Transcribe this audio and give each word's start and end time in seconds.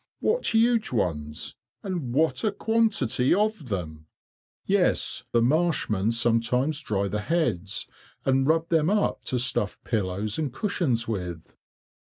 "What 0.19 0.47
huge 0.55 0.91
ones, 0.91 1.53
and 1.83 2.11
what 2.11 2.43
a 2.43 2.51
quantity 2.51 3.35
of 3.35 3.69
them!" 3.69 4.07
"Yes, 4.65 5.25
the 5.31 5.43
marshmen 5.43 6.11
sometimes 6.11 6.79
dry 6.79 7.07
the 7.07 7.21
heads, 7.21 7.85
and 8.25 8.47
rub 8.47 8.69
them 8.69 8.89
up 8.89 9.23
to 9.25 9.37
stuff 9.37 9.79
pillows 9.83 10.39
and 10.39 10.51
cushions 10.51 11.07
with." 11.07 11.55